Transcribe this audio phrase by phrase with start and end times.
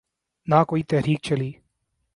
[0.47, 1.51] نہ کوئی تحریک چلی۔